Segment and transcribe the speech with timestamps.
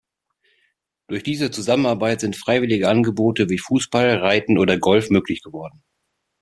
[1.09, 5.83] Durch diese Zusammenarbeit sind freiwillige Angebote wie Fußball, Reiten oder Golf möglich geworden.